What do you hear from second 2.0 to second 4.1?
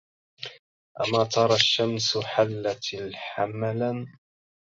حلت الحملا